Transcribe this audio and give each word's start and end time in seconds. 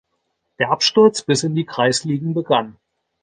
Der 0.57 0.71
Absturz 0.71 1.21
bis 1.21 1.43
in 1.43 1.53
die 1.53 1.63
Kreisligen 1.67 2.33
begann. 2.33 2.75